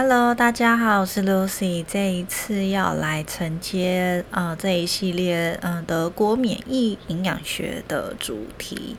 [0.00, 1.84] Hello，大家好，我是 Lucy。
[1.84, 8.96] 这一次要来承接呃这一系列嗯德国免疫营养学的主题。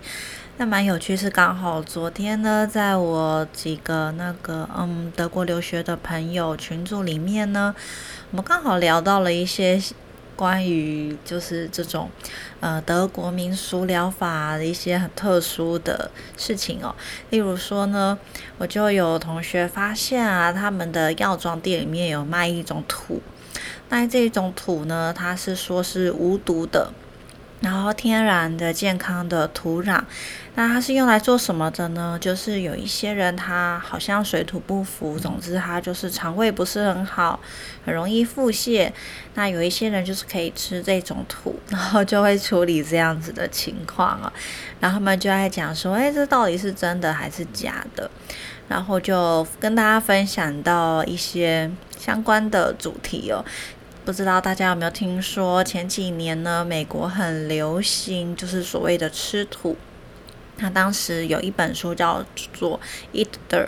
[0.58, 7.74] 那蛮有趣，是刚好昨天呢，在我几个那个嗯德国留学的朋友群组里面呢，
[8.31, 9.81] 我们刚好聊到了一些。
[10.40, 12.10] 关于就是这种，
[12.62, 16.95] 呃，德国民俗疗法的一些很特殊的事情哦，
[17.30, 18.17] 例如说呢，
[18.58, 23.22] 我就有同学发现啊，他们的药妆店里面有卖一种土，
[23.90, 26.94] 那这种土呢，它是说是无毒的。
[27.62, 30.02] 然后天然的健康的土壤，
[30.55, 32.17] 那它是用来做什么的呢？
[32.22, 37.38] 就是有一些人他好像水土不服，总之他就是肠胃不是很好，
[37.86, 38.90] 很容易腹泻。
[39.34, 44.31] 那有一些人就是可以吃这种土， 然后就会处理这样子的情况啊。
[44.80, 48.09] 然后他们就在讲说，哎，这到底是真的还是假的？
[48.70, 53.44] 然后就跟大家分享到一些相关的主题哦。
[54.09, 59.78] 不知道大家有没有听说，前几年呢，美国很流行，就是所谓的吃土。
[60.58, 62.80] 那当时有一本书叫做
[63.16, 63.67] 《Eat Dirt》，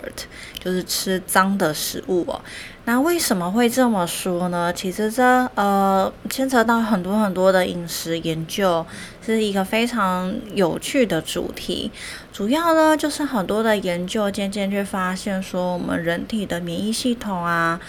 [0.58, 2.40] 就是吃脏的食物哦。
[2.86, 4.72] 那为什么会这么说呢？
[4.72, 5.22] 其实这
[5.54, 8.84] 呃牵扯到很多很多的饮食研究，
[9.24, 11.92] 是一个非常有趣的主题。
[12.32, 17.80] 主要呢，就是很多的研究渐渐就发现说，我们人体的免疫系统啊，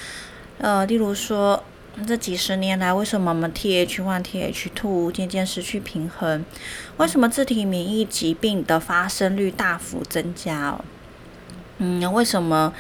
[0.60, 1.64] 呃，例如说。
[2.08, 6.44] 这几十年来，为什么我们 Th1、Th2 渐渐失去平衡？
[6.98, 10.70] 为什么自体免疫疾病的发生率大幅增加？
[10.72, 10.86] 哦，
[11.78, 12.74] 嗯，为什么？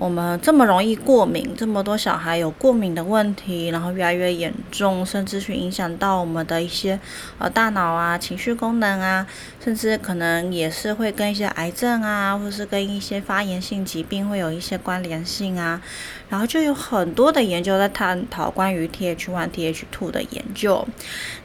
[0.00, 6.98] 我们这么容易过敏，这么多小孩有过敏的问题，然后越来越严重，甚至去影响到我们的一些
[7.36, 9.26] 呃大脑啊、情绪功能啊，
[9.62, 15.82] 甚至可能也是会跟一些癌症啊，或是跟一些发炎性疾病会有一些关联性啊。
[16.30, 20.86] 然后就有很多的研究在探讨关于 Th1、Th2 的研究。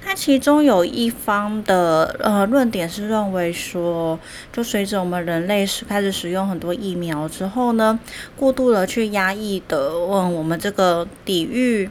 [0.06, 4.18] 那其中有一方的呃论点是认为说，
[4.54, 8.00] 就随着我们人类是开始使用很多疫苗之后呢。
[8.46, 11.90] 过度的去压抑的，嗯，我们这个抵御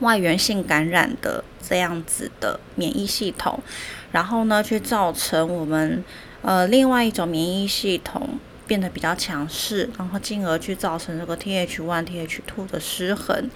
[0.00, 3.62] 外源性感染的这样子的免疫系统，
[4.10, 6.02] 然后呢，去造成我们
[6.42, 8.40] 呃另外一种免疫系统。
[8.66, 13.50] 变得比较强势，然后进而去造成这个 thyth two 的失衡。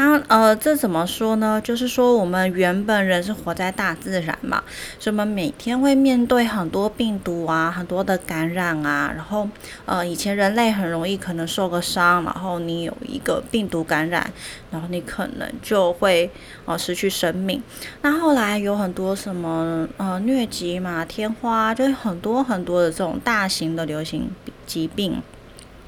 [0.00, 1.60] 那呃，这怎么说呢？
[1.60, 4.62] 就是说，我们原本人是活在大自然嘛，
[5.00, 9.12] 所以我们每天会面对很多病毒啊，很多的感染啊。
[9.12, 9.48] 然后
[9.86, 14.24] 呃，以前人类很容易可能受个伤，然后你有一个病毒感染，
[14.70, 16.30] 然后你可能就会
[16.64, 17.60] 呃失去生命。
[18.02, 24.30] 那后来有很多什么呃疟疾嘛、天花，就是很多很多的这种大型的流行。
[24.64, 25.20] 疾病，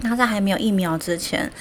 [0.00, 1.52] 那在还没有疫苗之前，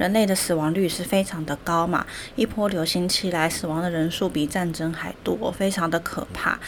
[0.00, 6.58] 人类的死亡率是非常的高嘛，一波流行起来，死亡的人数比战争还多，非常的可怕。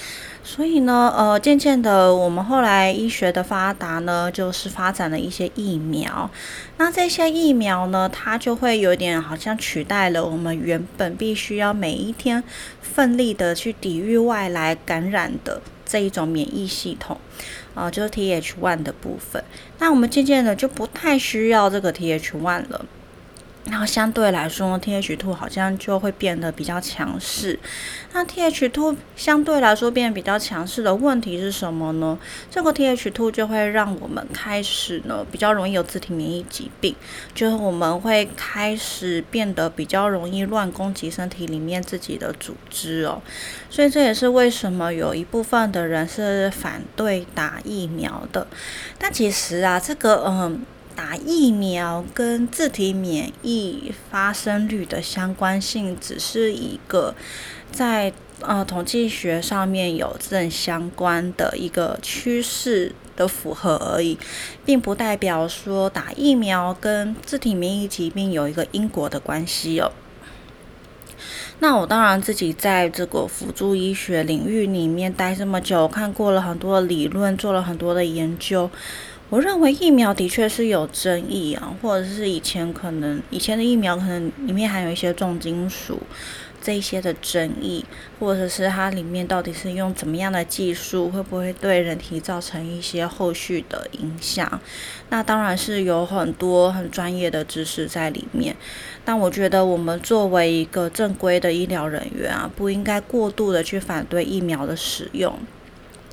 [0.44, 6.31] 所以呢，呃，渐渐的，我们后来医学的发达呢，就是发展了一些疫苗。
[6.76, 12.44] 那这些疫苗呢，它就会有点好像取代了我们原本必须要每一天
[12.82, 17.16] 奋力的去抵御外来感染的这一种免疫系统。
[17.75, 19.42] 啊，就是 T H one 的部分，
[19.78, 22.84] 那我们渐渐的就不太需要这个 T H one 了。
[23.70, 27.56] 然后相对来说，T H two 好像就会变得比较强势。
[28.12, 32.18] 那 T H two 相对来说变得比较强势的问题是什么呢？
[32.50, 36.96] 这个 T H two 就会让我们开始呢比较容易有自体免疫疾病，
[37.34, 43.22] 就是我们会开始变得比较容易乱攻击身体里面自己的组织哦。
[43.70, 48.44] 所以这也是为什么有一部分的人是反对打疫苗的。
[48.98, 50.66] 但其实啊，这个嗯。
[51.04, 57.12] 打疫苗跟自体免疫发生率的相关性，只是一个
[57.72, 64.16] 在呃统计学上面有正相关的一个趋势的符合而已，
[64.64, 69.91] 并不代表说打疫苗跟自体免疫疾病有一个因果的关系哦。
[71.59, 78.71] 那我当然自己在这个辅助医学领域里面待这么久，看过了很多理论，做了很多的研究。
[79.32, 85.98] 我认为疫苗的确是有争议啊，或者是以前可能以前的疫苗可能里面含有一些重金属
[86.60, 87.82] 这一些的争议，
[88.20, 94.60] 或者是它里面到底是用怎么样的技术，会不会对人体造成一些后续的影响？
[95.08, 98.54] 那当然是有很多很专业的知识在里面，
[99.02, 105.34] 但我觉得我们作为一个正规的医疗人员啊，不应该过度的去反对疫苗的使用。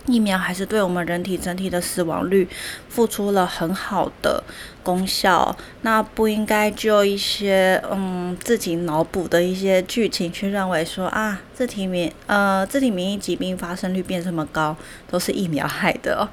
[0.05, 2.47] 疫苗还是对我们人体整体的死亡率
[2.87, 4.43] 付出了很好的
[4.83, 14.75] 功效，那不应该就一些嗯自己脑补的一些剧情去认为说啊，自体免呃自体免疫疾病发生率变这么高，
[15.09, 16.27] 都是疫苗害的哦。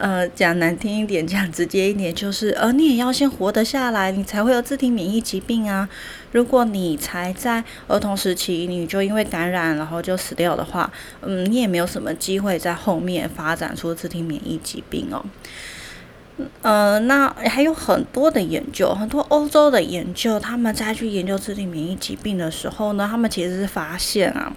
[0.00, 5.86] 呃，讲难听一点，讲直接一点，就是呃，你也要先活得下来，你才会有自体免疫疾病啊。
[6.32, 15.22] 如果你才在儿童时期，你就因为感染然后就死掉的话，嗯，你也没有什么机会在后面发展出自体免疫疾病哦。
[16.62, 24.50] 呃，那还有很多的研究，很多欧洲的研究，他们在去研究自体免疫疾病的时候呢，他们其实是发现啊。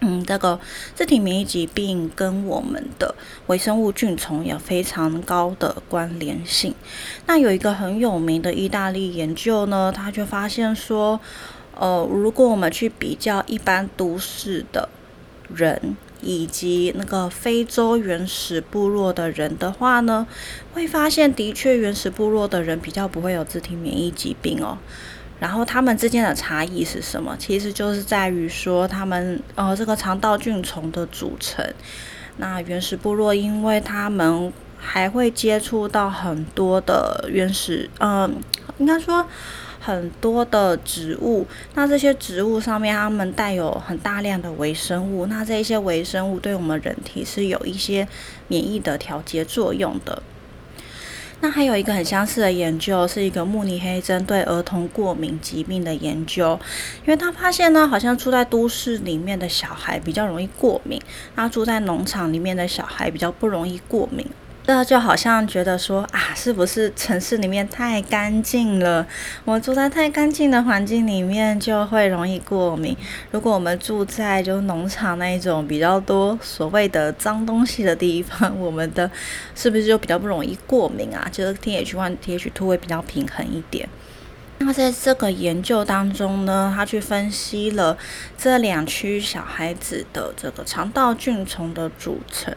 [0.00, 0.60] 嗯，这个
[0.94, 3.14] 自体免疫疾病跟我们的
[3.48, 6.72] 微生物菌虫有非常高的关联性。
[7.26, 11.20] 那有一个很有名的意大利研究呢，他就发现说，
[11.76, 14.88] 呃，如果我们去比较一般都市的
[15.52, 20.28] 人以及那个非洲原始部落的人的话呢，
[20.72, 24.78] 会发现的确原始部落的人比较不会有自体免疫疾病哦。
[25.40, 27.36] 然后他们之间的差异是什么？
[27.38, 31.64] 其实就是在于说，他们呃这个肠道菌虫的组成。
[32.38, 38.32] 那原始部落，因为他们还会接触到很多的原始，嗯，
[38.78, 39.26] 应该说
[39.80, 41.46] 很多的植物。
[41.74, 45.26] 那这些植物上面，它们带有很大量的微生物。
[45.26, 48.06] 那这些微生物对我们人体是有一些
[48.46, 50.22] 免疫的调节作用的。
[51.40, 56.58] 那还有一个很相似的研究，是一个慕尼黑针对儿童过敏疾病的研究，
[57.04, 61.00] 因为他发现呢，好像住在都市里面的小孩比较容易过敏，
[61.36, 64.26] 那住在农场里面的小孩比较不容易过敏。
[64.68, 69.06] 这就好像觉得说啊，是不是城市里面太干净了？
[69.46, 72.94] 我住在太干净的环境里面就会容易过敏。
[73.30, 79.10] 如果我们住在就农场那一种比较多所谓的脏东西的地方，我们的
[79.54, 81.26] 是不是就比较不容易过敏啊？
[81.32, 83.88] 就是 T H one T H two 会比较平衡一点。
[84.60, 87.96] 那在这个研究当中呢，他去分析了
[88.36, 92.52] 这两区小孩子的这个肠道菌虫的组成。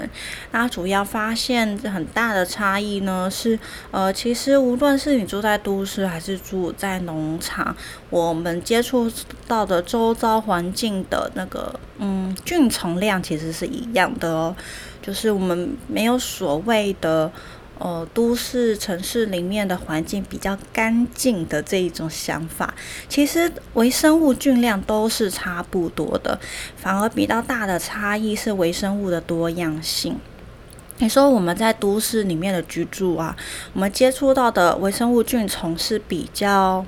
[0.52, 3.58] 那主要发现很大的差异呢，是
[3.92, 7.74] 呃，其实无论是你住在都市还是住在农场，
[8.10, 9.10] 我们接触
[9.48, 14.56] 到的周遭环境的那个嗯菌虫量其实是一样的哦，
[15.02, 17.32] 就是我们没有所谓的。
[17.84, 22.74] 呃，都市城市里面的环境比较干净的这一种想法，
[23.10, 26.40] 其实微生物菌量都是差不多的，
[26.78, 30.20] 反而比较大的差异是微生物的多样性。
[31.00, 33.36] 你说我们在都市里面的居住啊，
[33.74, 36.86] 我们接触到的微生物菌虫是比较。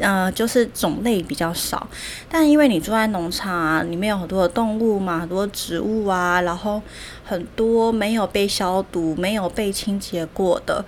[0.00, 1.86] 呃，就是种类比较少，
[2.28, 6.80] 但因为你住在农场啊，里面有很多的动物嘛，很多植物啊，然后
[7.24, 10.82] 很多没有被消毒、没有被清洁过的，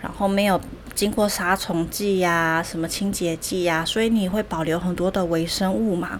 [0.00, 0.58] 然后没有
[0.94, 6.18] 经过杀虫剂呀、什么清洁剂呀，所以你会保留很多的微生物嘛。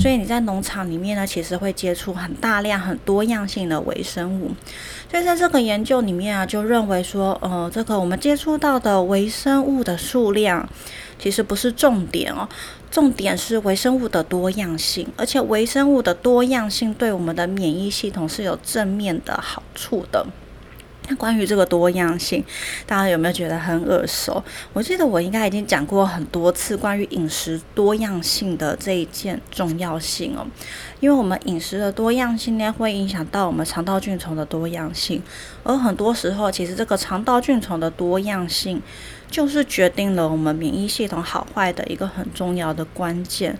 [0.00, 4.52] 所以你在农场里面呢，其实会接触很大量、很多样性的微生物。
[5.10, 10.68] 所以在这个研究里面啊，就认为说，呃，这个我们接触到的微生物的数量。
[11.22, 12.48] 其实不是重点哦，
[12.90, 20.26] 重点是微生物的多样性，而且微生物的多样性对我们的免疫系统是有正面的好处的。
[21.08, 22.44] 那关于这个多样性，
[22.86, 24.42] 大家有没有觉得很耳熟？
[24.72, 30.46] 我记得我应该已经讲过很多次关于饮食多样性的这一件重要性哦，
[31.00, 35.22] 因为我们饮食的多样性呢，会影响到我们肠道菌虫的多样性，
[35.64, 38.80] 而很多时候，其实这个肠道菌虫的多样性。
[39.30, 43.56] 就是决定了我们免疫系统好坏的一个很重要的关键。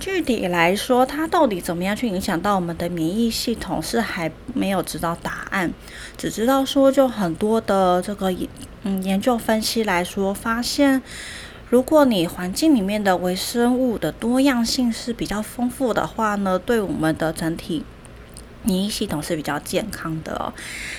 [0.00, 5.72] 具体来说，它到底怎么样去影响到我们的免疫系统，是还没有知道答案。
[6.16, 8.32] 只知道说，就很多的这个
[8.84, 11.02] 嗯研究分析来说，发现
[11.68, 17.84] 如果你环境里面的微生物的多样性是比较丰富的话呢，对我们的整体
[18.62, 20.52] 免疫系统是比较健康的哦。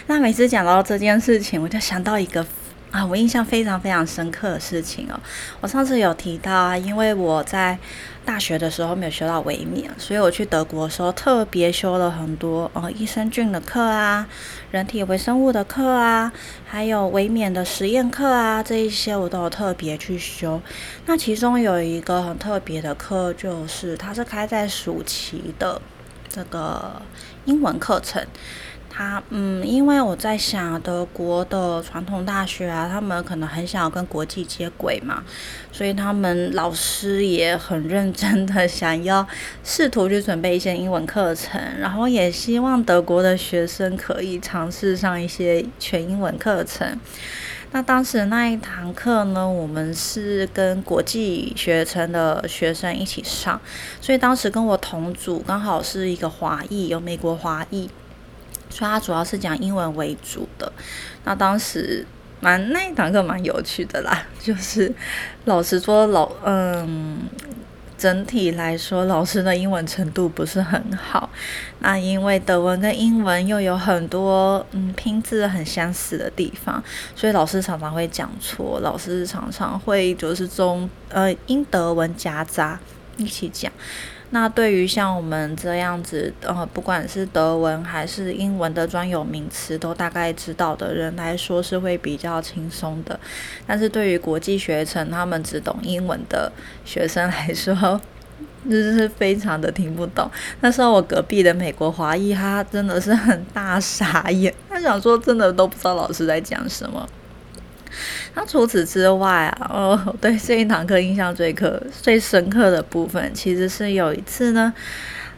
[0.08, 2.46] 那每次讲到这件事情，我就想到一个。
[2.92, 5.20] 啊，我印象非常非常深刻的事情哦。
[5.62, 7.78] 我上次有提到啊，因为我在
[8.26, 14.28] 大学的时候没有学到维免，所以我去德国的时候特别修了很多呃益生菌的课啊，
[14.72, 16.32] 人体微生物的课啊，
[16.66, 20.60] 还有维免的实验课啊，这一些我都有特别去修。
[21.06, 25.80] 那其中有一个很特别的课，就是它是开在暑期的
[26.30, 27.02] 这个
[27.46, 28.24] 英文课程。
[28.92, 35.24] 他嗯，因为我在想德国的传统大学啊，他们可能很想要跟国际接轨嘛，
[35.72, 39.26] 所以他们老师也很认真的想要
[39.64, 47.00] 试图去准备一些英文课程，然后也希望德国的学生可以尝试上一些全英文课程。
[47.72, 53.60] 那当时那一堂课呢，我们是跟国际学程的学生一起上，
[54.02, 57.90] 所以当时跟我同组刚好是一个华裔，有美国华裔，
[58.70, 60.72] 所以他主要是讲英文为主的。
[61.26, 62.06] 那当时
[62.40, 64.92] 蛮那一堂课蛮有趣的啦，就是
[65.46, 67.20] 老实说老嗯。
[68.00, 71.30] 整体来说，老师的英文程度不是很好。
[71.80, 76.82] 那因为德文跟英文又有很多嗯拼字很相似的地方，
[77.14, 78.80] 所以老师常常会讲错。
[78.82, 82.80] 老师常常会就是中呃英德文夹杂
[83.18, 83.70] 一起讲。
[84.32, 93.20] 那对于像我们这样子，呃，不管是德文还是英文的专有名词都大概知道的人来说，是会比较轻松的。
[93.66, 96.52] 但是对于国际学程，他们只懂英文的
[96.86, 98.00] 学生来说，
[98.70, 100.30] 就是非常的听不懂。
[100.62, 107.10] 那时候我隔壁的美国华裔，他真的是很大傻眼，他想说真的都不知道老师在讲什么。
[108.36, 114.74] 那除此之外啊，哦，对这一堂课印象最刻、最深刻的部分，其实是有一次呢，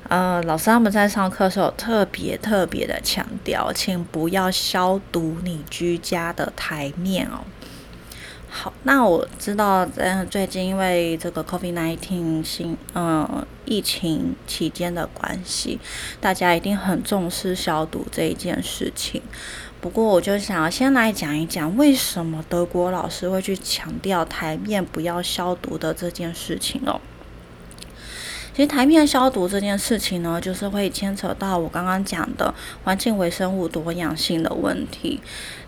[0.08, 7.46] 呃，老师他们在上课的时候特别特别的强调，请不要消毒你居家的台面哦。
[8.54, 15.80] 好，那我知道，嗯，最近因为这个 COVID-19 新，嗯，疫情期间的关系，
[16.20, 19.22] 大家一定很重视消毒这一件事情。
[19.82, 27.02] 不过，我就想要先来讲一讲，为什么德国老师会去强调台面不要消毒的这件事情哦。
[28.54, 35.20] 其实，台面消毒这件事情呢，就是会牵扯到我刚刚讲的环境微生物多样性的问题。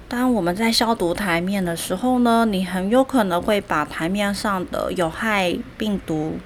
[0.08, 6.38] 当我们在消毒台面的时候呢，你很有可能会把台面上的有害病毒。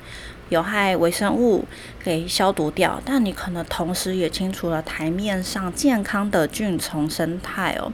[0.50, 1.66] 有害微生物
[2.08, 7.92] 给消毒掉，但你可能同时也清除了台面上健康的菌虫生态哦。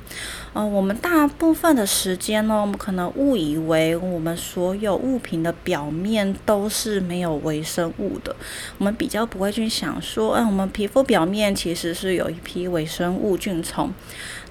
[0.54, 8.36] 呃，我们大部分的时间呢，我们可能误以为我们所有物品的表面都是没有微生物的，
[8.78, 13.92] 我们比较不会去想说，嗯，我们皮肤表面其实是有一批微生物菌虫。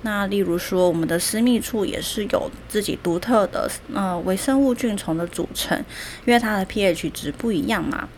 [0.01, 5.79] 那例如说，我们的私密处也是有自己独特的呃微生物菌虫的组成，
[6.27, 8.09] 因为它的 pH 值不一样嘛。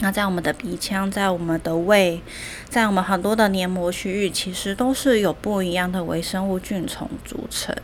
[0.00, 2.20] 那在我们的鼻腔，在我们的胃，
[2.68, 7.74] 在我们很多的黏膜区域，其实都是有不一样的微生物菌虫组成。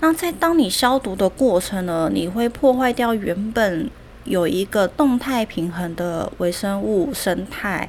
[0.00, 3.88] 那在当你消毒的过程呢，你会破坏掉原本
[4.24, 7.88] 有一个动态平衡的微生物生态。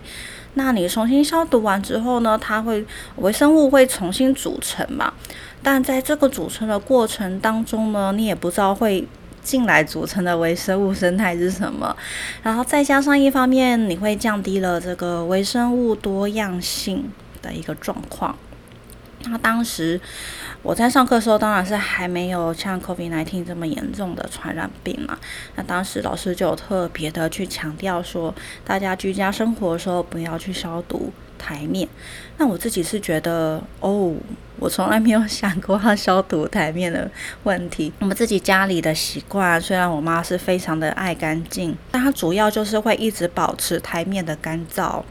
[0.55, 2.37] 那你重新消毒完之后呢？
[2.39, 5.11] 它会微生物会重新组成嘛？
[5.63, 9.07] 但在这个组成的过程当中呢，你也不知道会
[9.43, 11.95] 进来组成的微生物生态是什么。
[12.41, 18.35] 然后再加上一方面，你会降低了这个微生物多样性的一个状况。
[19.25, 19.99] 那当时
[20.61, 25.17] 我在上课的时候，当然是还没有像 COVID-19 这么严重的传染病嘛。
[25.55, 28.35] 那当时老师就特别的去强调说，
[28.65, 31.87] 大家居家生活的时候不要去消毒台面。
[32.37, 34.13] 那我自己是觉得，哦，
[34.59, 37.09] 我从来没有想过要消毒台面的
[37.43, 37.91] 问题。
[37.99, 45.03] 我们自己家里的习惯，虽然我妈是非常的爱干净，但她主要就是会一直保持台面的干燥，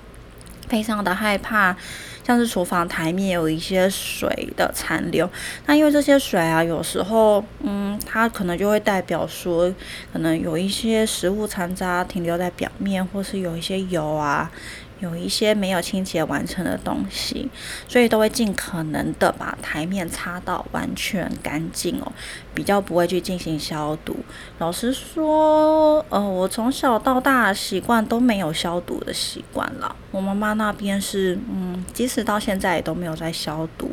[0.69, 1.77] 非常的害怕。
[2.25, 5.29] 像是厨房台面有一些水的残留，
[5.67, 9.69] 那因为这些水啊，有时候，嗯，它可能就会代表说，
[10.13, 14.49] 可能有一些食物残渣停留在表面，或是有一些油啊。
[15.03, 17.51] 有一些没有清洁完成的东西，
[17.89, 22.13] 所以都会尽可能的把台面擦到完全干净哦，
[22.55, 24.17] 比较不会去进行消毒。
[24.59, 29.97] 老实说，呃，我从小到大习惯都没有消毒的习惯了。
[30.13, 33.91] 我妈妈那边是，嗯，即使到现在也都没有在消毒。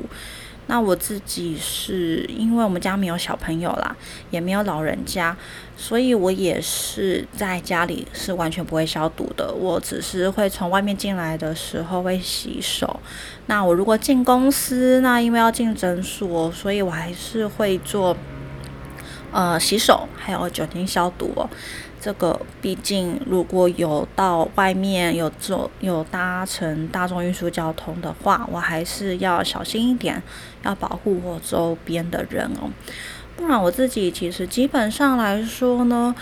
[0.69, 3.95] 那我自己是因为我们家没有小朋友啦，
[4.29, 5.35] 也没有老人家，
[5.75, 9.51] 所以我也是在家里是完全不会消毒的。
[9.51, 12.99] 我只是会从外面进来的时候会洗手。
[13.47, 18.15] 那我如果进公司，那因为要进诊所，所以我还是会做
[19.31, 21.33] 呃洗手，还有酒精消毒。
[22.01, 30.21] 这个毕竟，如果有到外面有坐有搭乘大众运输交通的话，我还是要小心一点，
[30.63, 32.69] 要保护我周边的人哦。
[33.35, 36.15] 不然我自己其实基本上来说呢，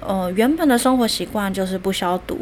[0.00, 2.38] 呃，原本的生活习惯就是不消毒，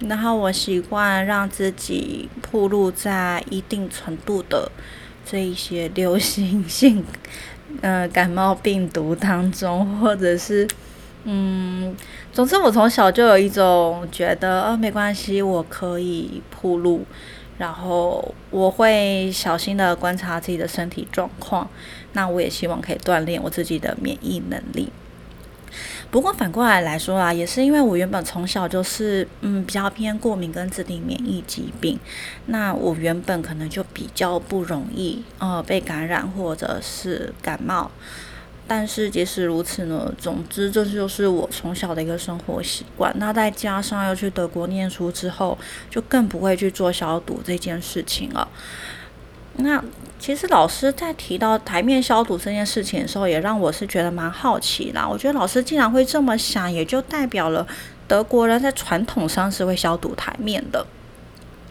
[0.00, 4.70] 然后我习惯让自己暴露在一定程度的
[5.24, 7.04] 这一些流行性
[7.80, 10.68] 呃感冒病毒当中，或者是
[11.24, 11.94] 嗯，
[12.32, 17.04] 总之我从小就有一种觉得，呃，没关系，我可以铺路，
[17.58, 21.68] 然后我会小心的观察自己的身体状况，
[22.14, 24.90] 那我也希望可以锻炼我自己的免疫能力。
[26.10, 32.00] 不过反过来来说啊，也是因为我原本从小就是嗯比较偏过敏跟自体免疫疾病，
[32.46, 37.90] 那我原本可能就比较不容易呃被感染或者是感冒。
[38.72, 43.12] 但是即使如此呢，总之这就是我从小的一个生活习惯。
[43.18, 45.58] 那再加上要去德国念书之后，
[45.90, 48.46] 就更不会去做消毒这件事情了。
[49.56, 49.82] 那
[50.20, 55.04] 其实老师在提到台面消毒这件事情的时候，也让我是觉得蛮好奇啦。
[55.04, 57.66] 我觉得老师竟然会这么想，也就代表了
[58.06, 60.86] 德国人在传统上是会消毒台面的。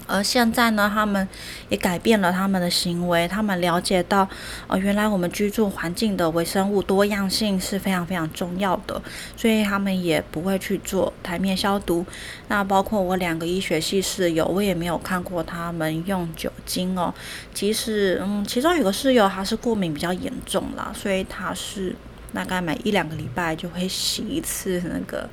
[0.09, 1.27] 而现在呢，他们
[1.69, 4.27] 也改变了他们的行为，他们了解到，
[4.67, 8.99] 哦，原来我们居住环境的微生物多样性是非常非常重要的，
[9.37, 12.03] 所以他们也不会去做台面消毒。
[12.47, 17.13] 那包括我两个医学系室友，我也没有看过他们用酒精哦。
[17.53, 21.95] 即使嗯，其中有个室友他是过敏比较严重啦，所以他是
[22.33, 25.29] 大概每一两个礼拜就会洗一次那个。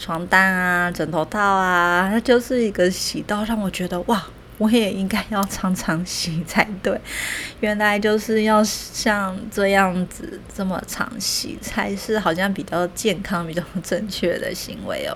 [0.00, 4.26] 床单啊，枕头套啊，它就是一个洗到让我觉得哇，
[4.56, 6.98] 我也应该要常常洗才对。
[7.60, 15.14] 原来就是要像这样子这么常洗，才是好像比较健康、比较正确的行为哦。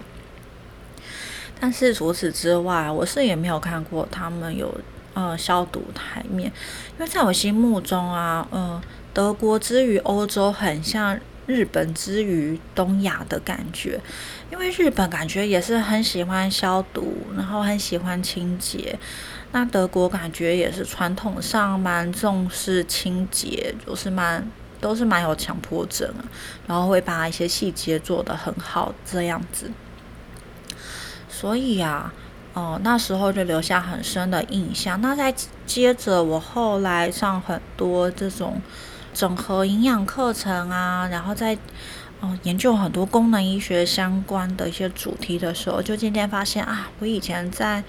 [1.58, 4.78] 但是除此之外，我是也没有看过他们有
[5.14, 6.52] 呃消毒台面，
[6.98, 8.78] 因为在我心目中啊，呃，
[9.14, 11.18] 德国之于欧洲很像。
[11.46, 14.00] 日本之于东亚的感觉，
[14.54, 18.96] 因为日本感觉也是很喜欢消毒，然后很喜欢清洁。
[19.50, 24.48] 那德国感觉也是传统上蛮重视清洁，就是蛮
[24.80, 26.08] 都是蛮有强迫症，
[26.68, 29.68] 然后会把一些细节做得很好这样子。
[31.28, 32.12] 所以呀，
[32.52, 35.00] 哦，那时候就留下很深的印象。
[35.00, 35.34] 那再
[35.66, 38.62] 接着，我后来上很多这种。
[39.16, 41.56] 整合营养课程啊，然后再
[42.42, 47.82] 研究很多功能医学相关的一些主题的时候，就渐渐发现啊，我以前在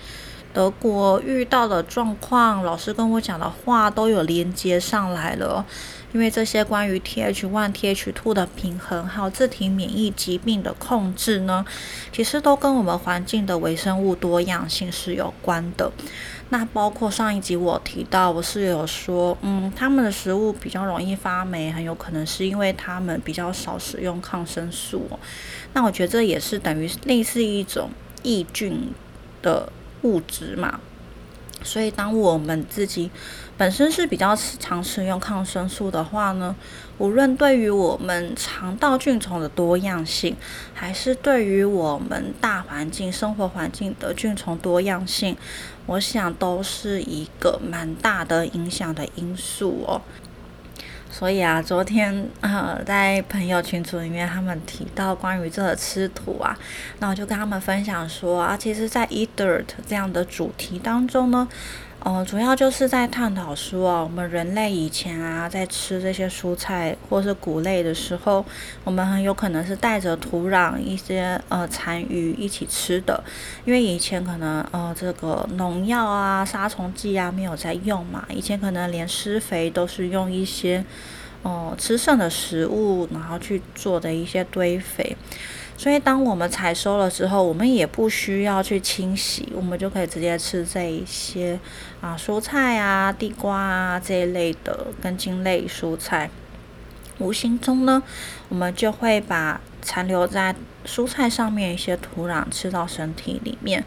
[0.54, 5.66] 德国遇到的状况，老师跟我讲的话都有连接上来了。
[6.14, 11.66] 因为这些关于 TH1、TH2 的平衡，还有自体免疫疾病的控制呢，
[12.14, 15.92] 其实都跟我们环境的微生物多样性是有关的。
[16.50, 25.10] 那包括上一集我提到，我是有说，嗯，他们的食物比较容易发霉，很有可能是因为他们比较少使用抗生素。
[25.74, 27.90] 那我觉得这也是等于类似一种
[28.22, 28.94] 抑菌
[29.42, 29.72] 的
[30.03, 30.79] 物质嘛。
[31.64, 33.10] 所以，当我们自己
[33.58, 36.55] 本身是比较常使用抗生素的话呢，
[37.00, 40.36] 无论对于我们肠道菌虫的多样性，
[40.75, 45.36] 还是对于我们大环境生活环境的菌虫多样性，
[45.85, 50.01] 我想都是一个蛮大的影响的因素哦。
[51.09, 56.57] 所以啊，昨天啊，在朋友群组里面，他们提到关于这个吃土啊，
[57.00, 61.48] 那我就跟他们分享说啊，其实，在 eat dirt 这样的主题当中呢。
[62.05, 68.46] 呃，主要就是在探讨说，我们人类以前啊，在吃这些蔬菜或是谷类的时候，
[68.83, 73.24] 我们很有可能是带着土壤一些呃残余一起吃的，
[73.65, 80.85] 因为以前可能呃这个农药啊、杀虫剂啊没有在用嘛，以前可能连施肥都是用一些
[81.41, 85.18] 哦吃剩的食物，然后去做的一些堆肥。
[85.77, 91.59] 所以，当我们采收了之后，我们也不需要去清洗，我们就可以直接吃这一些
[92.01, 96.29] 啊蔬菜啊、地瓜啊这一类的根茎类蔬菜。
[97.20, 98.01] 无形中呢，
[98.50, 103.83] 我们就会把残留在蔬菜上面一些土壤吃到身体里面。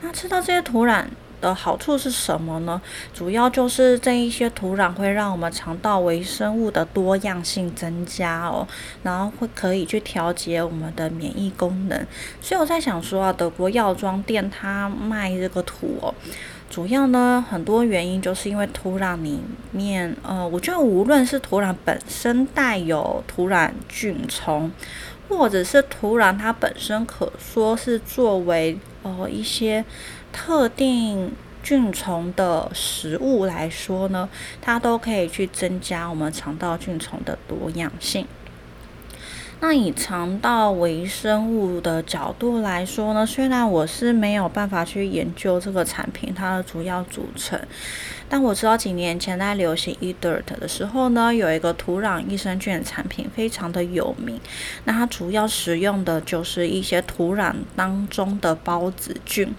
[0.00, 1.04] 那吃到这些土壤。
[1.42, 2.80] 的好处是什么呢？
[3.12, 8.66] 主要就是这一些土壤会让我们肠道微生物的多样性增加哦，
[9.02, 12.06] 然后会可以去调节我们的免疫功能。
[12.40, 16.14] 所以我在想说啊，德国药妆店它卖这个土哦，
[16.70, 19.40] 主要呢很多原因就是因为土壤里
[19.72, 24.70] 面，呃，我觉得无论是土壤本身带有土壤菌虫，
[25.28, 29.84] 或者是土壤它本身可说是作为哦一些。
[30.32, 31.30] 特定
[31.62, 34.28] 菌虫的食物来说呢，
[34.62, 38.26] 它都可以去增加我们肠道菌虫的多样性。
[39.64, 47.56] 那以肠道微生物的角度来说呢，虽然我是没有办法去研究这个产品它的主要组成，
[48.28, 54.40] 但我知道几年前在流行 eDirt 的时候呢，有一个土壤益生菌产品非常的有名。
[54.82, 59.54] 那它主要使用的就是一些土壤当中的孢子菌。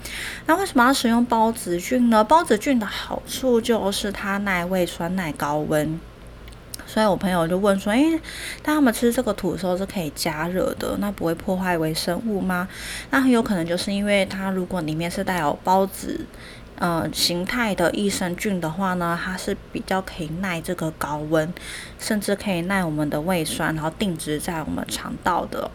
[0.45, 2.25] 那为什么要使用孢子菌呢？
[2.27, 5.97] 孢子菌的好处就是它耐胃酸、耐高温。
[6.93, 8.19] 所以我朋友就问说：“诶，
[8.61, 12.67] 但他们吃这个土的时候是可以加热的，那不会破坏微生物吗？”
[13.09, 16.23] 那很有可能就是因为它如果里面是带有孢子
[16.77, 21.51] 呃形态的益生菌的话呢，它是比较可以耐这个高温，
[21.97, 25.71] 甚至可以耐我们的胃酸，然后定植在我们肠道的。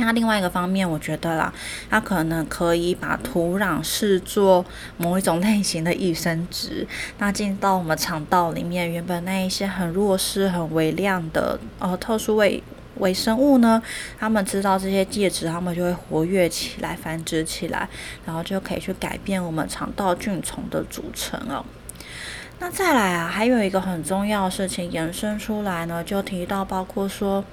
[0.00, 1.52] 那另外一个方面，我觉得啦，
[1.88, 4.64] 它可能可以把土壤视作
[4.96, 6.86] 某一种类型的益生植，
[7.18, 12.62] 那进到我们肠道里面，原本那一些很弱势、很微量的呃特殊微
[12.96, 13.80] 微生物呢，
[14.18, 17.88] 他们知道这些介质，他们就会活跃起来、繁殖起来，
[18.26, 21.64] 然后就可以去改变我们肠道菌丛的组成哦。
[22.58, 27.44] 那再来啊，还有一个很重要的事情延伸出来呢，就提到包括说。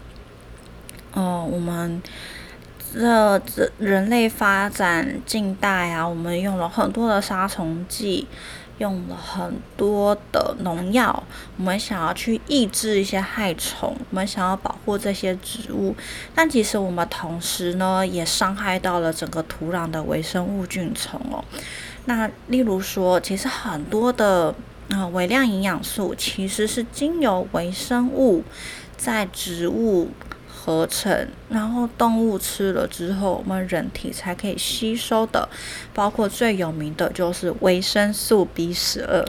[1.14, 2.00] 哦，我们
[2.98, 8.28] 这这人类发展近代啊，我们用了很多的杀虫剂，
[8.80, 11.24] 用了很多的农药，
[11.58, 15.96] 我们想要去抑制一些害虫，我们想要保护这些植物，
[16.34, 21.44] 但其实我们同时呢，也伤害到了整个土壤的微生物菌丛哦。
[22.06, 24.56] 那例如说，其实很多的
[24.90, 28.44] 呃微量营养素，其实是经由微生物
[28.98, 30.10] 在植物。
[30.68, 35.48] 合成，然后动物吃了之后，我们人体才可以吸收的，
[35.94, 39.26] 包括最有名的就是维生素 B 十二。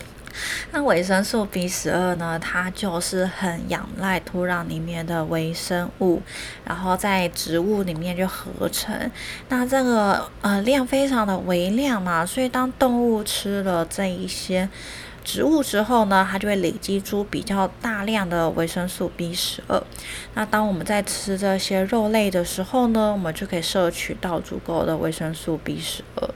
[0.72, 6.20] 那维生素 B 十二呢，它就是很仰赖土壤里面的微生物，
[6.64, 9.08] 然后在植物里面就合成。
[9.48, 14.68] 那这个呃量非常的微量嘛，所以当动物吃了这一些。
[15.28, 19.82] 植物之后呢，它就会累积出比较大量的维生素 B 十二。
[20.32, 26.26] 那当我们在吃这些肉类的时候呢，我们就可以摄取到足够的维生素 B 十二。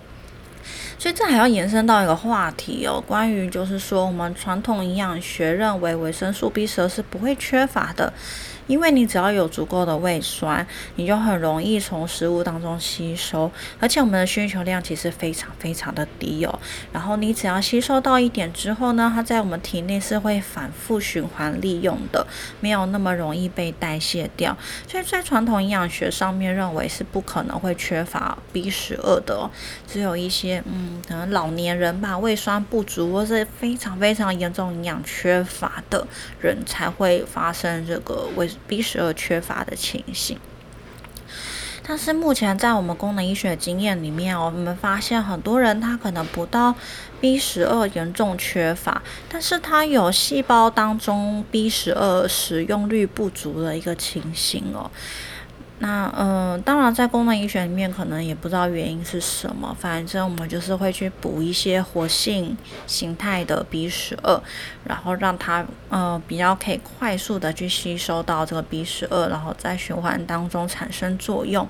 [0.99, 8.13] 所以这还要延伸到一个话题哦，关于就是说我们传统营养学认为维生素 B 十二是不会缺乏的。
[8.67, 16.59] 因为你只要有足够的胃酸，你就很容易从食物当中吸收，而且我们的需求量其实非常非常的低哦。
[16.93, 22.27] 然后你只要吸收到一点之后呢，它在我们体内是会反复循环利用的，
[22.61, 24.57] 没有那么容易被代谢掉。
[24.87, 29.51] 所以在传统营养学上面认为是不可能会缺乏 B 十二的哦，
[29.87, 36.07] 只有一些嗯可能老年人吧，胃酸不足或是非常非常严重营养缺乏的
[36.41, 38.49] 人才会发生这个胃。
[38.67, 40.39] B 十二缺乏的情形，
[41.83, 46.75] 但是目前在我们功能医学经验里面，我们发现很多人他可能不到
[47.21, 54.91] B 十二严重缺乏，但是他有细胞当中 B 十二使用率不足的一个情形哦。
[55.85, 64.41] 那嗯，当然在功能医学里面可能也不知道原因是什么，反正我们就是会去补一些活性形态的 B 十二，
[64.85, 71.67] 然后让它呃比较可以快速的去吸收到这个 B 十二，然后在循环当中产生作用。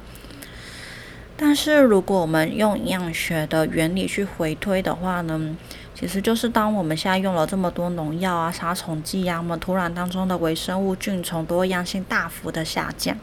[1.34, 5.56] 但是如果我们用营养学的原理去回推的话呢，
[5.94, 13.16] 其实就是当我们现在用了这么多农药啊、杀虫剂啊，我们土壤当中的微生物菌虫多样性大幅的下降。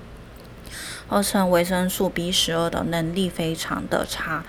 [1.09, 4.43] 合成维生素 B 十二的能力非常的差，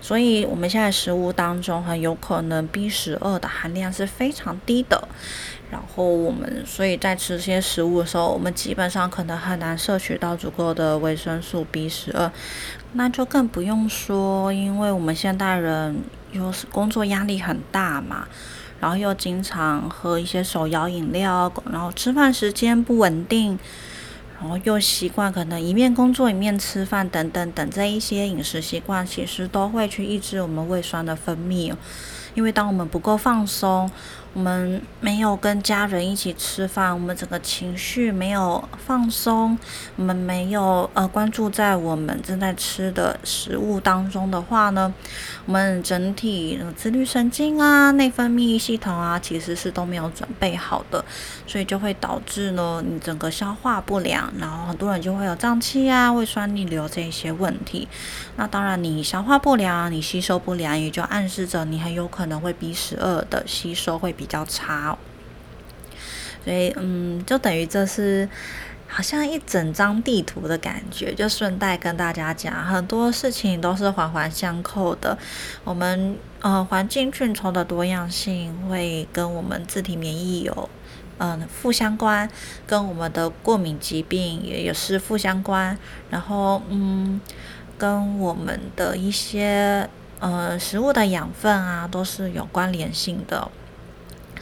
[0.00, 5.06] 所以我们现在食物当中很有可能 B 十二的含量是非常低的。
[5.70, 12.30] 然后我们所以在吃这些食物的时候，我们基本上可能很难摄取到足够的维生素 B 十二。
[12.92, 16.02] 那就更不用说，因为我们现代人
[16.32, 18.26] 又是工作压力很大嘛，
[18.80, 23.58] 然后又经常喝一些手摇饮料，然后吃饭时间不稳定。
[24.40, 31.74] 然后又习惯可能一面工作一面吃饭等等等这一些饮食习惯，其实都会去抑制我们胃酸的分泌。
[32.34, 33.90] 因为当我们不够放松。
[34.36, 39.56] 我们没有跟家人一起吃饭，我们整个情绪没有放松，
[39.96, 44.92] 我们没有呃关注在我们正在吃的食物当中的话呢，
[45.46, 51.02] 我们整体自律神经啊、内分泌系统啊，其实是都没有准备好的，
[51.46, 57.88] 所以就会导致呢你整个消化不良，然后很多人就会有胀气啊、胃酸逆流这一些问题。
[58.36, 64.25] 那当然你消化不良，你吸收不良，也就暗示着你很有可能会 B 十二的吸收会比。
[64.26, 64.98] 比较差，
[66.44, 68.28] 所以嗯，就等于这是
[68.88, 71.14] 好像一整张地图的感觉。
[71.14, 75.16] 就顺带跟大家讲，很多事情都是环环相扣的。
[75.62, 80.68] 我们呃环境菌虫的多样性会跟我们自体免疫有
[81.18, 82.28] 嗯负相关，
[82.66, 85.78] 跟我们的过敏疾病也也是负相关。
[86.10, 87.20] 然后嗯，
[87.78, 93.48] 跟我们的一些呃食物的养分啊都是有关联性的。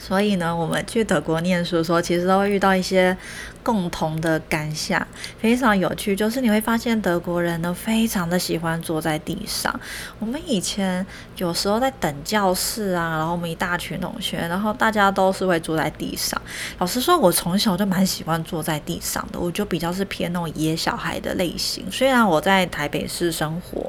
[0.07, 3.17] 所以呢，我们去德国念书的时候，其实都会遇到一些
[3.63, 5.05] 共同的感想，
[5.39, 6.15] 非常有趣。
[6.15, 9.77] 就是你会发现德国人呢，非常的喜欢坐在地上。
[10.19, 11.05] 我们以前
[11.37, 16.41] 有时候在等教室啊，然后我们一大群同学，然后大家都是会坐在地上。
[16.77, 21.83] 老实说，我从小就蛮喜欢坐在地上的，我就比较是偏那种野小孩的类型。
[21.91, 23.84] 虽然我在台北市生活。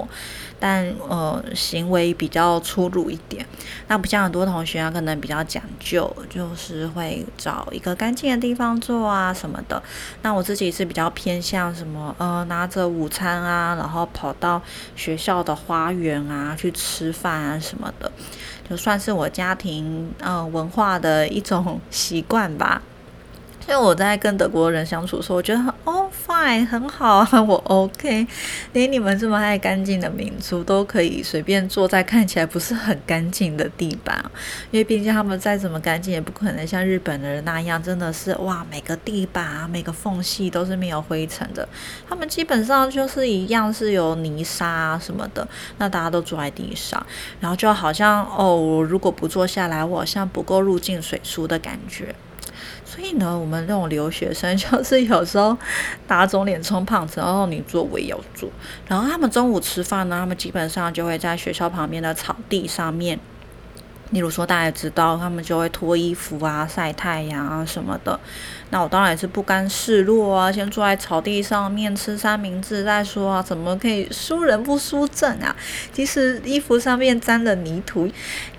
[0.59, 3.45] 但呃，行为比较粗鲁一点，
[3.89, 9.83] 那不像很多同学啊，可能比较讲究，就是会找一个干净的地方坐啊什么的。
[10.23, 14.61] 那我自己是比较偏向什么呃，拿着午餐啊，然后跑到
[14.95, 18.11] 学校的花园啊去吃饭啊什么的，
[18.69, 22.81] 就算是我家庭呃文化的一种习惯吧。
[23.69, 28.27] 因为我在跟德国人相处的时候，我觉得哦，fine，很好啊， 我 OK。
[28.73, 34.25] 连你们这么爱干净的民族，都可以随便坐在看起来不是很干净的地板。
[34.71, 41.69] 因为毕竟他们再怎么干净，也不可能像日本的人那样，真的是哇，每个地板啊，每个缝隙都是没有灰尘的。
[42.09, 45.47] 他们基本上就是一样是有泥沙什么的，
[45.79, 47.05] 那大家都坐在地上，
[47.41, 52.15] 然后就好像哦，如果不坐下来，我好像不够入境水书的感觉。
[52.97, 55.55] 所以呢，我们那种留学生就是有时候
[56.07, 58.49] 打肿脸充胖子，然后你做我也要做。
[58.89, 63.21] 然后他们中午吃饭呢，他们基本上就会在学校旁边的草地上面。
[64.13, 68.19] 例如说，大家知道他们就会脱衣服啊、晒太阳啊什么的。
[68.71, 75.55] 那我当然是不甘示弱啊，先坐在草地上面吃三明治再说啊，怎么可以输人不输阵啊？
[75.93, 78.11] 即使衣服上面沾了泥土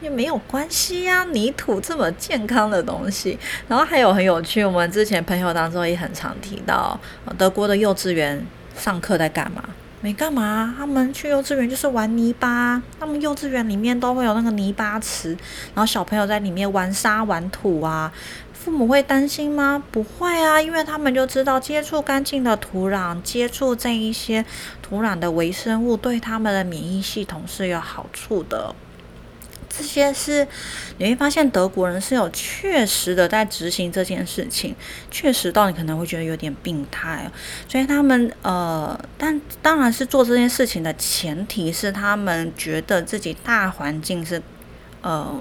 [0.02, 3.38] 也没有关系呀，泥土这么健康的东西。
[3.68, 6.98] 然后还有很有趣，我们之前朋友当中也很常提到，
[7.38, 8.46] 德国的幼稚园
[8.78, 9.62] 上课在干嘛？
[10.00, 12.82] 没干嘛，他们去幼稚园就是玩泥巴。
[13.00, 15.32] 他们幼稚园里面都会有那个泥巴池，
[15.74, 18.12] 然后小朋友在里面玩沙玩土啊。
[18.68, 19.82] 父母会担心吗？
[19.94, 24.44] 不会啊，因为他们就知道接触干净的土壤，接触这一些
[24.82, 28.76] 土壤的微生物，对他们的免疫系统是有好处的。
[29.70, 30.46] 这些是
[30.98, 34.76] 你会发现德国人是有确实的在执行这件事情，
[35.10, 37.32] 确实到你可能会觉得有点病态，
[37.70, 44.44] 所以他们呃，但当然是做这件事情的前提是他们觉得自己大环境是
[45.02, 45.40] 呃。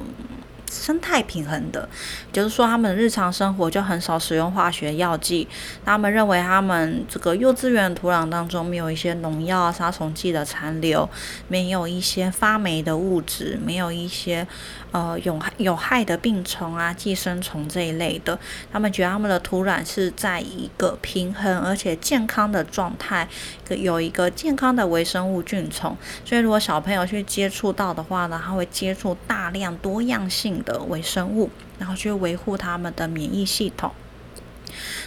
[0.71, 1.89] 生态平衡的，
[2.33, 5.47] 就是说他们日常生活就很少使用化学药剂。
[5.85, 11.09] 他们认为他们这个幼稚园土壤当中没有一些农药、杀虫剂的残留，
[11.49, 14.47] 没有一些发霉的物质，没有一些
[14.90, 18.38] 呃有有害的病虫啊、寄生虫这一类的。
[18.72, 23.29] 他们觉得他们的土壤是在一个平衡而且健康的状态，
[23.68, 25.96] 有一个健康的微生物菌虫。
[26.25, 30.57] 所以如果小朋友去接触到的话呢，他会接触大量多样性。
[30.66, 33.92] 的微生物，然后去维护他们的免疫系统。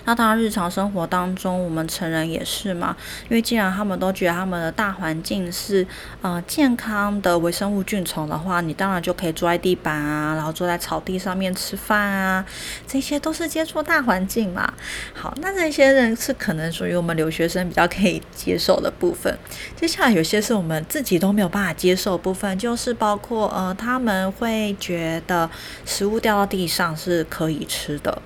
[0.06, 2.96] 那当然，日常生活当中，我们成人也是嘛。
[3.30, 5.86] 因为既然他们都觉得他们的大环境是
[6.22, 12.46] 呃健康的微生物菌虫的话，你当然就可以坐在地板啊，然后坐在草地上面吃饭啊，
[12.88, 14.74] 这些都是接触大环境嘛。
[15.14, 19.38] 好，那这些人是可能属于我们留学生比较可以接受的部分。
[19.76, 25.50] 接下来有些是我们自己都没有办法接受部分，就是包括呃他们会觉得
[25.86, 28.22] 食物掉到地上是可以吃的。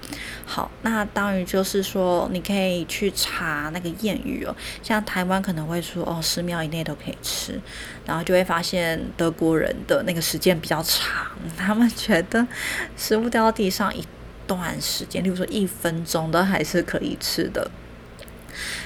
[0.46, 4.54] 好，那当就是说，你可以去查那个谚语哦。
[4.82, 7.58] 像台湾可能会说哦，十秒以内都可以吃，
[8.06, 12.46] 然后就会发现德国人的那个时间比较长，他们觉得
[12.98, 14.04] 食物掉到地上一
[14.46, 17.72] 段时间，例如说一分钟，都还是可以吃的。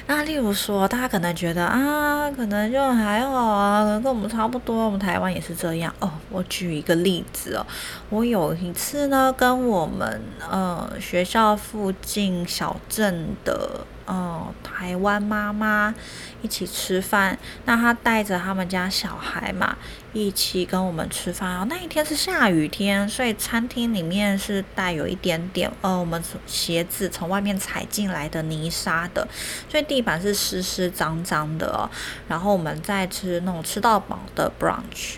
[0.08, 6.10] 那例如说，大家可能觉得啊，可能就还好啊，可能跟我们差不多，我们台湾也是这样哦。
[6.30, 7.66] 我举一个例子哦，
[8.10, 13.86] 我有一次呢，跟我们呃学校附近小镇的。
[14.08, 15.94] 哦，台湾妈妈
[16.42, 19.76] 一起吃饭，那她带着他们家小孩嘛，
[20.14, 21.68] 一起跟我们吃饭。
[21.68, 29.28] 那一天是下雨天，所以餐厅里面是带有一点点呃，我们鞋子从外面踩进来的泥沙的，
[29.68, 31.90] 所以地板是湿湿脏脏的。
[32.28, 35.16] 然后我们在吃那种吃到饱的 brunch。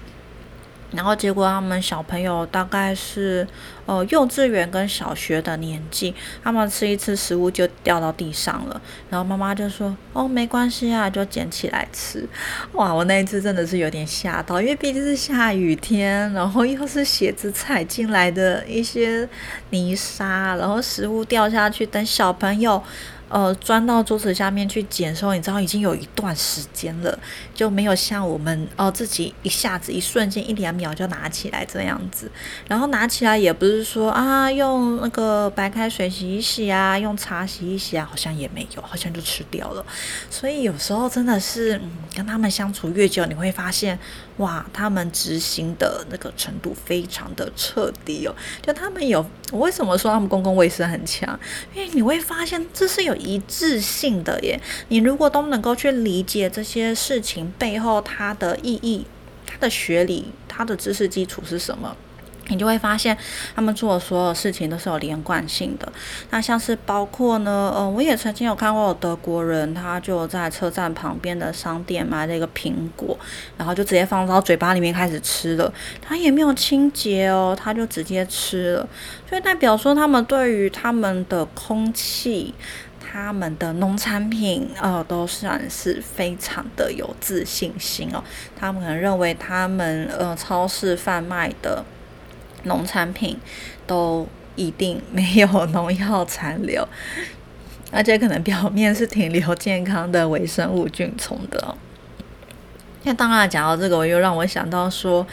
[0.91, 3.47] 然后结果他们小朋友大概是
[3.85, 12.27] 呃幼稚园跟小学的年纪，他们吃一次食物就掉到地上了，然后妈妈就说：“哦，没关系啊，就捡起来吃。”
[12.73, 19.29] 哇，我那一次真的是有点吓到，因为毕竟是下雨天，然后又是鞋子踩进来的一些
[19.69, 22.81] 泥沙，然后食物掉下去，等小朋友。
[23.29, 27.17] 呃，钻到桌子下面去捡的时候，你知道已经有一段时间了，
[27.59, 32.31] 就没有像我们哦自己一下子一瞬间一两秒就拿起来这样子。
[32.69, 39.85] 然后拿起来也不是说啊用那个白开水洗一洗啊，用茶洗一洗啊，好像也没有，好像就吃掉了。
[40.29, 43.99] 所以有时候真的是嗯，跟他们相处越久，你会发现
[44.37, 48.33] 哇，他们执行的那个程度非常的彻底哦。
[48.61, 51.37] 就他们有，我为什么说他们公共卫生很强？
[51.75, 53.15] 因为你会发现这是有。
[53.19, 59.05] 一致性的耶，你如果都能够去理解这些事情背后它的意义、
[59.45, 61.95] 它的学理、它的知识基础是什么。
[62.51, 63.15] 你就会发现，
[63.55, 65.87] 他们做的所有事情都是有连贯性的。
[66.31, 73.15] 那像是包括呢，呃，我也曾经有看过德国人，他就在车站旁边的商店买了一个苹果，
[73.55, 75.71] 然后就直接放到嘴巴里面开始吃了。
[76.01, 78.89] 他也没有清洁哦，他就直接吃了。
[79.29, 82.55] 所以代表说，他们对于他们的空气、
[83.09, 88.23] 他们的农产品，呃，都算是非常的有自信心哦。
[88.55, 91.83] 他们可能认为他们呃超市贩卖的。
[92.63, 93.39] 农产品
[93.87, 96.85] 都一定没有农药残留，
[97.89, 101.73] 而且可能表面是停留健康的微生物菌虫的。
[103.03, 105.25] 那当然讲到这个，我又让我想到说，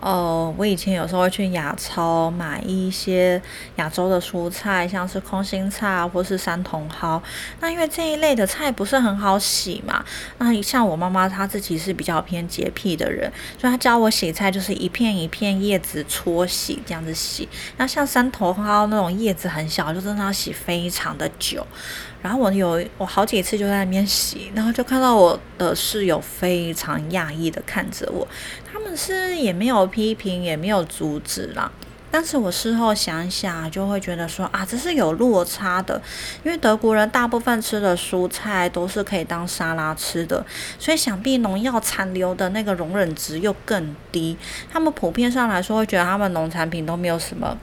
[0.00, 3.40] 哦，我以前有时候会去亚超买一些
[3.76, 7.22] 亚洲的蔬菜，像是空心菜啊或是山茼蒿。
[7.60, 10.04] 那因为这一类的菜不是很好洗嘛，
[10.38, 17.48] 那像我妈妈她自己是比较偏洁癖的人，所以她教我洗菜就是一片一片叶子搓洗这样子洗。
[17.76, 21.66] 那像山茼蒿那种叶子很小，就真的要洗非常的久。
[22.22, 28.28] 然后我有我好几次就在那边洗，然后就看到我的室友非常讶异的看着我，
[28.70, 31.70] 他们是也没有批评，也没有阻止啦。
[32.12, 36.00] 但是我事后想想，就会觉得说啊，这是有落差的，
[36.42, 40.44] 因为德国人大部分吃的蔬菜都是可以当沙拉吃的，
[40.76, 44.36] 所以想必农药残留的那个容忍值又更低。
[44.72, 47.56] 他们普遍上来说会觉得他们农产品都没有什么。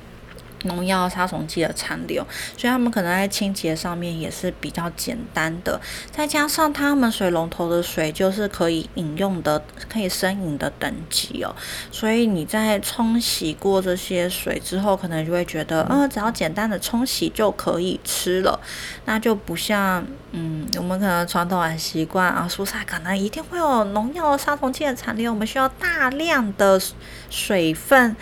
[0.63, 2.25] 农药、杀虫剂的残留，
[2.57, 5.79] 所以他们可能在清洁上面也是比较简单的。
[6.11, 11.55] 再加上他们水龙头的水就是可以饮用的、可以生饮的等级哦，
[11.91, 18.59] 所以你在冲洗过这些水之后，可能就会觉得，呃，只要简单的冲洗就可以吃了。
[19.05, 26.81] 那就不像，嗯，我们可能传统很习惯啊，蔬菜可能一定会有农药、杀虫剂的残留，我们需要大量的
[27.29, 28.15] 水分。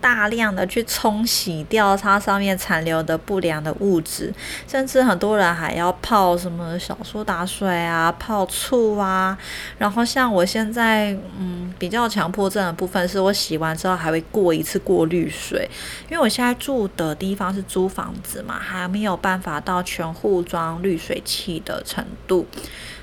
[0.00, 4.32] 大量的去冲洗掉它上面残留的不良的物质，
[4.66, 9.36] 甚至很多人还要泡什么小苏打水啊，泡醋啊。
[9.78, 15.68] 然后像我现在，嗯，比较强迫症的部分是我洗完之后还会过一次过滤水，
[16.08, 22.46] 因为我现在住的地方是租房子嘛，还没有办法到全户装滤水器的程度。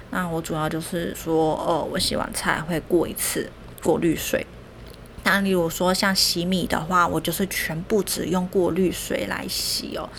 [0.10, 3.50] 那我主要就是说，呃，我洗完菜会过一次
[3.84, 4.46] 过滤水。
[5.30, 10.10] 那例如说像洗米的话，我就是全部只用过滤水来洗哦。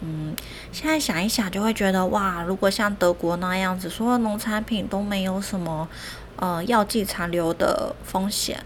[0.00, 0.36] 嗯，
[0.70, 5.88] 现在想一想就会觉得哇，如果像德国那样子，所有农产品都没有什么
[6.36, 8.62] 呃药剂残留的风险，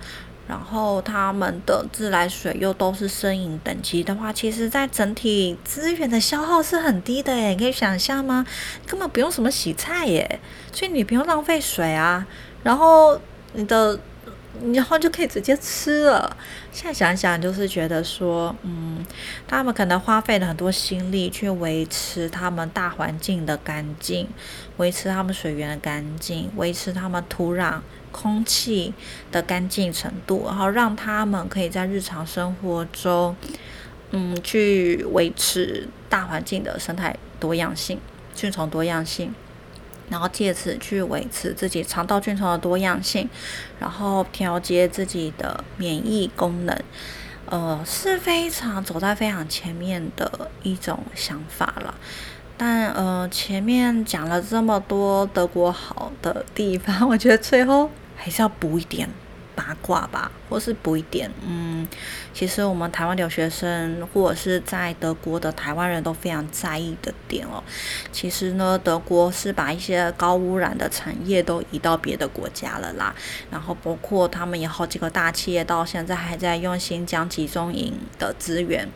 [0.48, 8.44] 然后他们的自来水又都是生饮等级的话，其实在整体资源的消耗是很低的诶，你可以想象吗？
[8.84, 10.40] 根本不用什么洗菜耶，
[10.72, 12.26] 所以你不用浪费水啊，
[12.64, 13.20] 然后
[13.52, 13.96] 你的。
[14.72, 16.36] 然后就可以直接吃了。
[16.72, 19.04] 现在想想，就是觉得说，嗯，
[19.46, 24.28] 他们可能花费了很多心力去维持他们大环境的干净，
[24.76, 27.80] 维持他们水源的干净，维持他们土壤、
[28.12, 28.92] 空气
[29.32, 33.34] 的干净程度，然后让他们可以在日常生活中，
[34.10, 37.98] 嗯，去维持大环境的生态多样性、
[38.34, 39.34] 菌虫多样性。
[40.08, 43.28] 然后借此去维持自己肠道菌虫的多样性，
[43.78, 46.78] 然后调节自己的免疫功能，
[47.46, 51.94] 呃，是非常走在非常前面的一种想法了。
[52.58, 59.08] 但呃，前面讲了这么多德国好的地方， 我觉得最后还是要补一点
[59.56, 61.28] 八卦吧，或是补一点。
[61.44, 61.84] 嗯，
[62.32, 67.60] 其实我们台湾留学生或者是在德国的台湾人都非常在意的点哦。
[68.12, 73.12] 其实呢，德国是把一些高污染的产业都移到别的国家了啦。
[73.50, 78.88] 然后包括他们有好几个大企业到现在还在用新疆集中营的资源。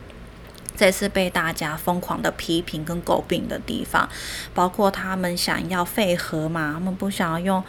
[0.77, 4.09] 这是被大家疯狂的批评跟诟病的地方，
[4.55, 7.63] 包括他们想要废核嘛，他们不想要用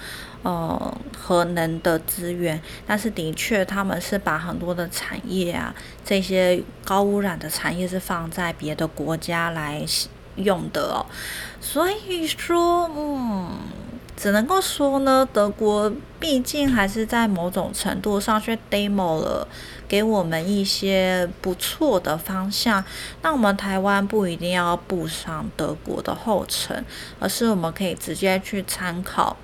[0.43, 5.73] 呃核能的资源，但是的确他们是把很多的产业啊，
[6.03, 9.83] 这些高污染的产业是放在别的国家来
[10.35, 11.05] 用的哦，
[11.59, 13.49] 所以说嗯。
[14.17, 19.47] 只能够说呢，德国毕竟还是在某种程度上去 demo 了，
[19.87, 22.83] 给我们一些不错的方向。
[23.23, 26.85] 那我们台湾不一定要步上德国的后尘，
[27.19, 29.35] 而是我们可以直接去参考。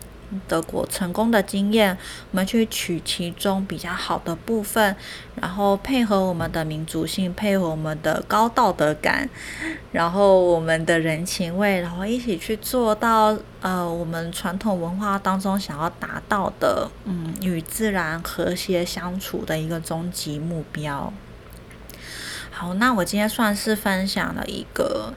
[0.47, 1.97] 德国成功的经验，
[2.32, 4.95] 我们去取其中比较好的部分，
[5.36, 9.30] 然后配合我们的民族性，配合我们的高道德感，
[9.91, 21.13] 然后我们的人情味，然后一起去做到呃我们传统文化当中想要达到的，嗯，与自然和谐相处的一个终极目标。
[22.51, 25.13] 好，那我今天算是分享了一个。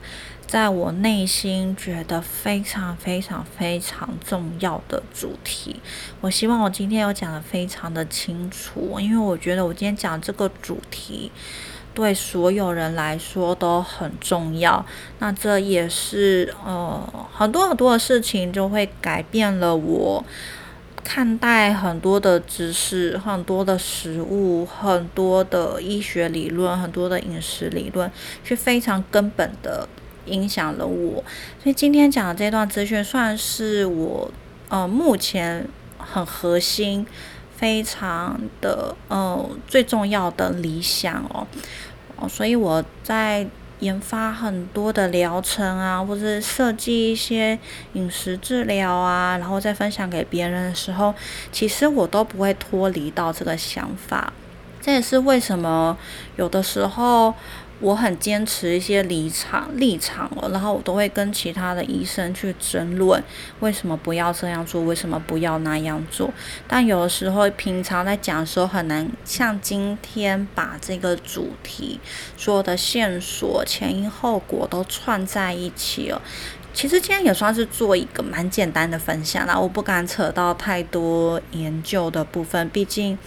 [0.51, 5.79] 在我内心觉得非常非常非常重要的主题，
[6.19, 11.31] 我希望我今天有讲的非常的清楚，因为我觉得我今天讲这个主题
[11.93, 14.85] 对所有人来说都很重要。
[15.19, 17.01] 那这也是呃
[17.33, 20.21] 很多很多的事情就会改变了我
[21.01, 28.11] 看待很多的知识、很多的食物、很多的医学理论、很多的饮食理论，
[28.43, 29.87] 是非常根本的。
[30.25, 31.23] 影响了我，
[31.61, 34.31] 所以今天讲的这段资讯算是我
[34.69, 35.67] 呃目前
[35.97, 37.05] 很核心、
[37.55, 41.47] 非常的呃最重要的理想哦
[42.17, 43.47] 哦，所以我在
[43.79, 47.57] 研发很多的疗程啊，或者设计一些
[47.93, 51.13] 饮食治疗啊，然后再分享给别人的时候，
[51.51, 54.31] 其实我都不会脱离到这个想法。
[54.79, 55.97] 这也是为什么
[56.35, 57.33] 有的时候。
[57.81, 63.21] 我很坚持一些立场立场了，然后我都会跟其他的医生去争论，
[63.59, 66.31] 为什么不要这样做，为什么不要那样做。
[66.67, 71.99] 但有的时候，平常在讲的时候，很难像今天把这个主题
[72.37, 76.21] 所有的线索、前因后果都串在一起了。
[76.73, 83.17] 其实今天也算是做一个蛮简单的分享啦，我不敢扯到太多研究的部分，毕竟。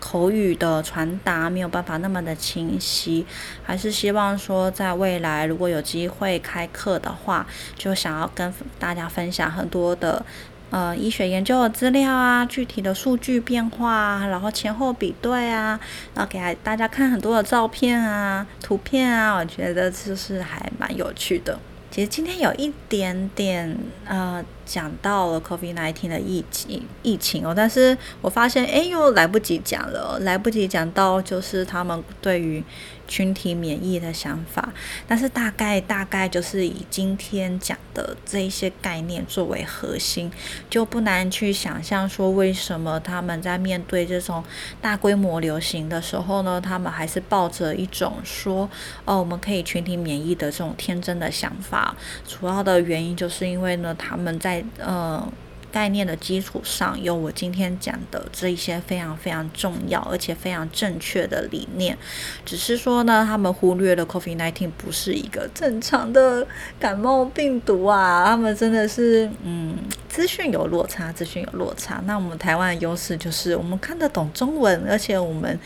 [0.00, 3.26] 口语的传达没有办法那么的清晰，
[3.62, 7.46] 还是希望说在未来如果有机会开课的话，
[7.76, 10.24] 就想要跟大家分享很多的
[10.70, 15.78] 呃医学研究的资料啊，具体的数据变化，啊然后前后比对啊，
[16.14, 21.58] 然后给大家看很多的照片啊、图片啊，我觉得就是还蛮有趣的。
[21.90, 24.44] 其实今天有一点点呃。
[24.68, 32.62] 讲到了 COVID-19 的疫情疫情哦，但是我发现哎又来不及讲了，来不及讲到就是他们对于
[33.08, 34.70] 群体免疫的想法，
[35.06, 40.30] 但是大概大概就是以今天讲的这一些概念作为核心，
[40.68, 44.44] 就不难去想象说为什么他们在面对这种
[44.82, 48.68] 大规模流行的时候呢，他们还是抱着一种说
[49.06, 51.96] 哦我们可以群体免疫的这种天真的想法，
[52.26, 55.26] 主要的原因就是因为呢他们在呃，
[55.78, 61.96] 概念的基础上，有我今天讲的这一些非常非常重要而且非常正确的理念。
[62.44, 66.44] 只是说呢，他们忽略了 COVID-19 不是一个正常的
[66.80, 69.76] 感冒病毒啊，他们真的是嗯。
[70.08, 72.02] 资讯有落差，资讯有落差。
[72.06, 75.56] 那我们台湾的优势就是我们看得懂中文，而且我们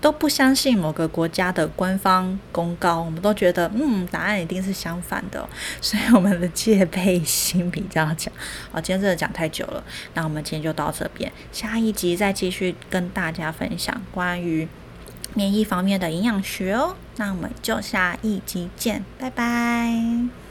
[0.00, 5.46] 都不相信某个国家的官方公告，我们都觉得嗯，答案一定是相反的，
[5.82, 8.32] 所以我们的戒备心比较强。
[8.72, 9.84] 好，今天真的讲太久久了，
[10.14, 14.66] 那我们今天就到这边，下一集再继续跟大家分享关于
[15.34, 16.96] 免疫方面的营养学哦。
[17.16, 20.49] 那我们就下一集见，拜拜。